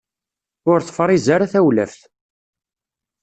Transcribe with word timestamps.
Ur 0.71 0.79
tefṛiz 0.81 1.25
ara 1.35 1.51
tewlaft. 1.53 2.01